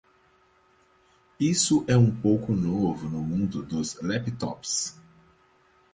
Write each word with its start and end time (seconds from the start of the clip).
Isso 1.39 1.85
é 1.87 1.95
um 1.95 2.09
pouco 2.09 2.53
novo 2.53 3.07
no 3.07 3.21
mundo 3.21 3.61
dos 3.61 4.01
laptops. 4.01 4.99